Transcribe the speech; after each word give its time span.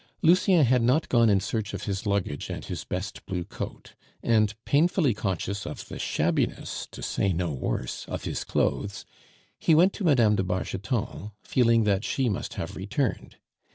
Lucien 0.23 0.65
had 0.65 0.81
not 0.81 1.07
gone 1.09 1.29
in 1.29 1.39
search 1.39 1.75
of 1.75 1.83
his 1.83 2.07
luggage 2.07 2.49
and 2.49 2.65
his 2.65 2.83
best 2.83 3.23
blue 3.27 3.43
coat; 3.43 3.93
and 4.23 4.55
painfully 4.65 5.13
conscious 5.13 5.63
of 5.67 5.87
the 5.89 5.99
shabbiness, 5.99 6.87
to 6.89 7.03
say 7.03 7.31
no 7.31 7.51
worse, 7.53 8.05
of 8.07 8.23
his 8.23 8.43
clothes, 8.43 9.05
he 9.59 9.75
went 9.75 9.93
to 9.93 10.03
Mme. 10.03 10.33
de 10.37 10.43
Bargeton, 10.43 11.33
feeling 11.43 11.83
that 11.83 12.03
she 12.03 12.29
must 12.29 12.55
have 12.55 12.75
returned. 12.75 13.35